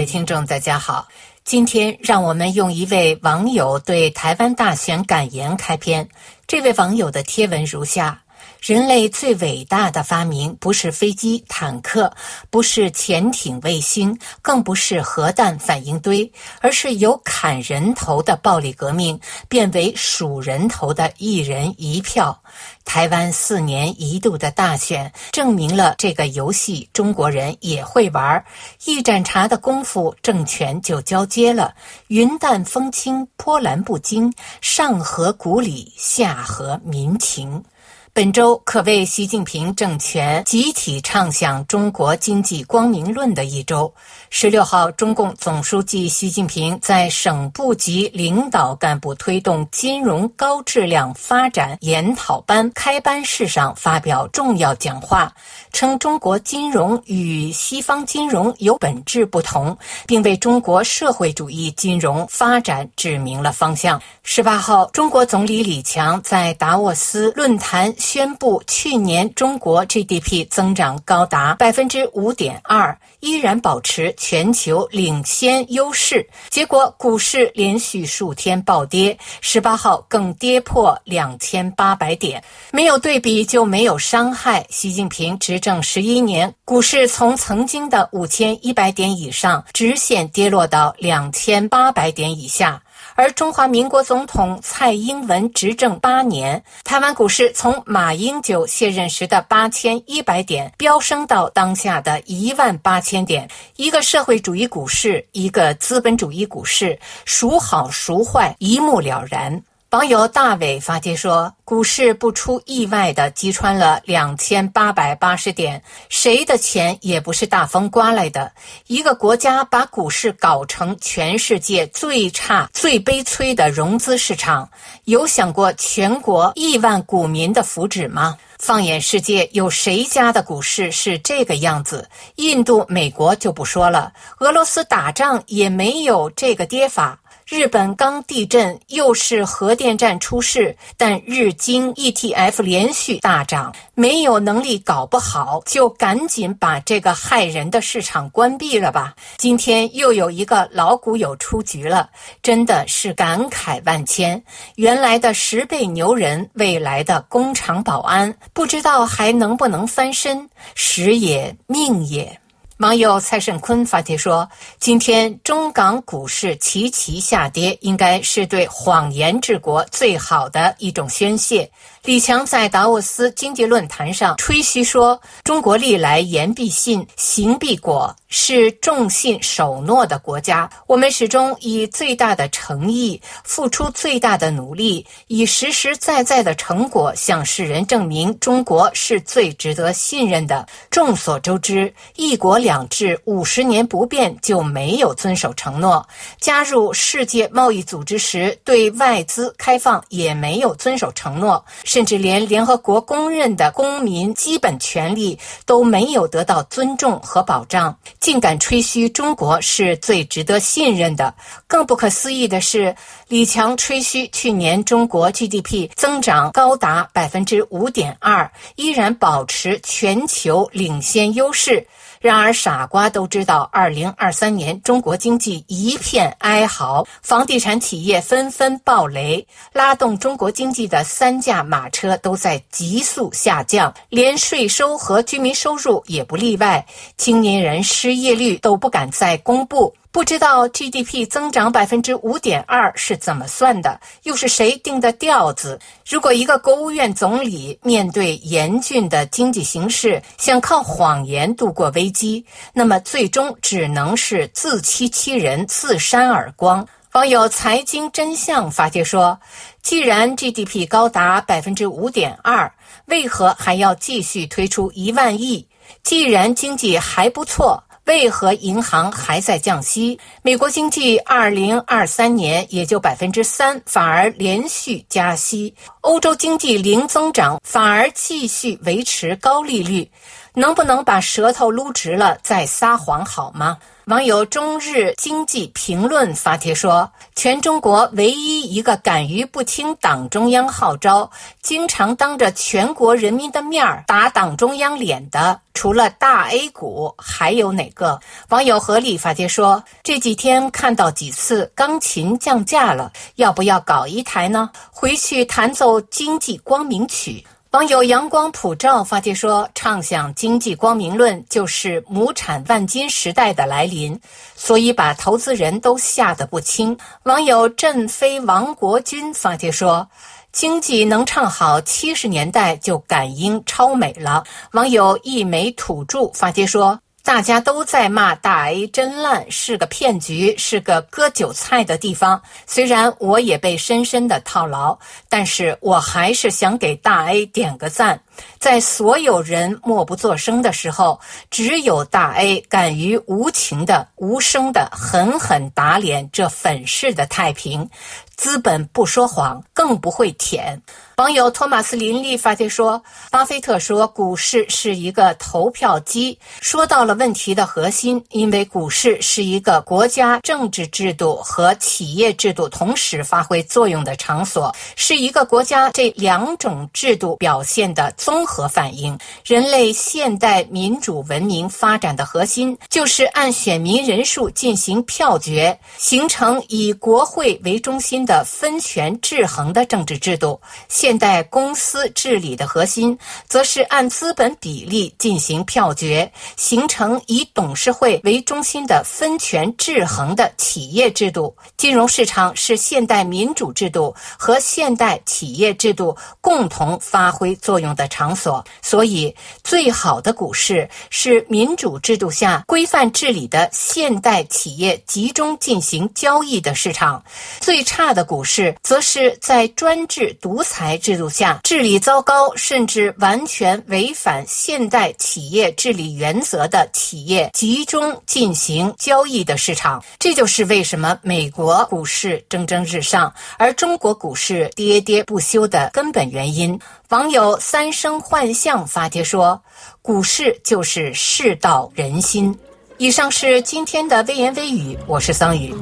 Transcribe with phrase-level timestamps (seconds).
[0.00, 1.08] 各位听众，大家好。
[1.44, 6.08] 今天让我们用一位网友对台湾大选感言开篇。
[6.46, 8.22] 这位网友的贴文如下。
[8.60, 12.12] 人类最伟大的发明不是飞机、坦克，
[12.50, 19.18] 不是潜艇、卫星，更不是核弹反应堆，而是由砍人头的暴力革命
[19.48, 22.42] 变为数人头的一人一票。
[22.84, 28.44] 台湾四年一度的大选证明了这个游戏中国人也会玩。
[28.84, 31.74] 一盏茶的功夫，政权就交接了。
[32.08, 37.64] 云淡风轻，波澜不惊，上合古礼，下合民情。
[38.12, 43.92] 本周可谓习近平政权集体唱响中国经济光明论的一周。
[44.30, 55.32] 十六号，中共总书记习近平在省部级领导干部推动金融高质量发展研讨班开班式上发表重要讲话，
[55.72, 64.02] 称中国金融与西方金融有本质不同，并为中国社会主义金融发展指明了方向。
[64.24, 67.94] 十八号，中国总理李强在达沃斯论坛。
[68.00, 76.26] 宣布去年中国 GDP 增长高达百分之五点二，依然保持全球领先优势。
[76.48, 82.42] 结果股市连续数天暴跌，十八号更跌破两千八百点。
[82.72, 84.66] 没有对比就没有伤害。
[84.70, 92.82] 习近平执政十一年，股市从曾经的五千一百点以上直线跌落到两千八百点以下。
[93.20, 103.46] 而中华民国总统蔡英文执政八年，台湾股市从马英九卸任时的八千一百点飙升到当下的一万八千点。
[103.76, 109.62] 一个社会主义股市，一个资本主义股市，孰好孰坏，一目了然。
[109.90, 118.52] 网友大伟发帖说：“股市不出意外的击穿了两千八百八十点，谁的钱也不是大风刮来的。
[118.86, 124.70] 一个国家把股市搞成全世界最差、最悲催的融资市场，
[125.06, 128.38] 有想过全国亿万股民的福祉吗？
[128.60, 132.08] 放眼世界，有谁家的股市是这个样子？
[132.36, 137.18] 印度、美国就不说了，俄罗斯打仗也没有这个跌法。”
[137.50, 149.16] 日本刚地震，又是核电站出事，但日经 ETF 连续大涨，没有能力搞不好，就赶紧把这个害人的市场关闭了吧。
[149.36, 152.08] 今天又有一个老股友出局了，
[152.40, 154.40] 真的是感慨万千。
[154.76, 162.40] 原来的十倍牛人，未来的工厂保安，不知道还能不能翻身，时也命也。
[162.80, 164.48] 网友蔡胜坤发帖说
[164.80, 171.70] ：“今天中港股市齐齐下跌，应该是对谎言治国最好的一种宣泄。”
[172.02, 180.68] 李强在达沃斯经济论坛上吹嘘说：“中国历来言必信，行必果，是重信守诺的国家。
[180.86, 196.02] 我们始终以最大的诚意，付出最大的努力，以实实在在的成果向世人证明，中国是最值得信任的。”众所周知，一国两制五十年不变，就没有遵守承诺；
[196.40, 201.62] 加入世界贸易组织时，对外资开放也没有遵守承诺。
[201.90, 205.36] 甚至连联合国公认的公民基本权利
[205.66, 211.34] 都没有得到尊重和保障，竟敢吹嘘中国是最值得信任的。
[211.66, 212.94] 更不可思议的是，
[213.26, 221.88] 李强吹嘘去年中国 GDP 增长高达百分之五点二，依然保持全球领先优势。
[222.20, 236.84] 然而，傻瓜都知道，二零二三年中国经济一片哀嚎，房地产企业纷纷暴雷，拉动中国经济的三驾马马车都在急速下降，连税收和居民收入也不例外，
[237.16, 239.94] 青年人失业率都不敢再公布。
[240.12, 245.78] 不知道 GDP 增长百分之五点二是怎么算的，又是谁定的调子？
[246.06, 252.44] 如果一个国务院总理面对严峻的经济形势，想靠谎言度过危机，
[252.74, 256.86] 那么最终只能是自欺欺人、自扇耳光。
[257.12, 259.36] 网友财经真相发帖说
[259.82, 262.72] ：“既然 GDP 高达百分之五点二，
[263.06, 265.66] 为何还要继续推出一万亿？
[266.04, 270.18] 既然经济还不错。”为何银行还在降息？
[270.42, 275.72] 美国经济二零二三年也就百分之三，反而连续加息。
[276.00, 280.10] 欧洲经济零增长，反而继续维持高利率。
[280.54, 283.76] 能不能把舌头撸直了再撒谎好吗？
[284.06, 291.30] 网友中日经济评论发帖说：“全中国唯一一个敢于不听党中央号召，
[291.62, 298.18] 经常当着全国人民的面儿打党中央脸的，除了大 A 股，还有哪个？”
[298.48, 304.70] 网友合力发帖说：“这几天看到几次钢琴降价了，要不要搞一台呢？
[304.90, 314.20] 回去弹奏经济光明曲。”网友阳光普照发帖说：“唱响经济光明论，就是亩产万金时代的来临，
[314.56, 320.08] 所以把投资人都吓得不轻。”网友振飞王国军发帖说
[320.50, 324.42] ：“经济能唱好七十年代就感应超美了。”
[324.74, 326.98] 网友一枚土著发帖说。
[327.22, 332.40] 大家都在骂大 A 真烂，是个骗局，是个割韭菜的地方。
[332.66, 338.20] 虽然我也被深深的套牢，但是我还是想给大 A 点个赞。
[338.58, 341.18] 在所有人默不作声的时候，
[341.50, 347.88] 只有大 A 敢于无情的、无声的狠狠打脸这粉饰的太平。
[348.36, 350.80] 资本不说谎，更不会舔。
[351.16, 358.24] 网友托马斯林利发帖说：“巴菲特说股市是一个投票机，说到了问题的核心。
[358.30, 369.18] 因为股市是一个国家政治制度和企业制度同时发挥作用的场所，是一个国家这两种制度表现的综合反映。
[369.44, 380.60] 人类现代民主文明发展的核心，就是按选民人数进行票决，形成以国会为中心的分权制衡的政治制度。
[380.86, 383.18] 现代公司治理的核心，
[383.48, 391.52] 则是按资本比例进行票决，形成以董事会为中心的分权制衡的企业制度。
[391.76, 398.62] 金融市场是现代民主制度和现代企业制度共同发挥作用的场所。
[398.82, 399.34] 所以，
[399.64, 407.18] 最好的股市是民主制度下规范治理的现代企业集中进行交易的市场；
[407.60, 410.90] 最差的股市，则是在专制独裁。
[410.98, 426.78] 制度下治理糟糕，甚至完全违反现代企业治理原则的企业集中进行交易的市场，这就是为什么美国股市蒸蒸日上，而中国股市跌跌不休的根本原因。
[427.10, 429.60] 网友三生幻象发帖说
[430.00, 432.56] ：“股市就是世道人心。”
[432.98, 435.74] 以上是今天的微言微语，我是桑宇。